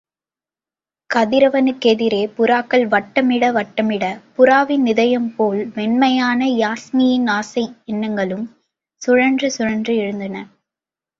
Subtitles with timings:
[1.09, 4.05] கதிரவனுக்கெதிரே புறாக்கள் வட்டமிட வட்டமிட,
[4.37, 8.45] புறாவின் இதயம் போல வெண்மையான யாஸ்மியின் ஆசை எண்ணங்களும்,
[9.01, 10.35] சுழன்று சுழன்று எழுந்தன.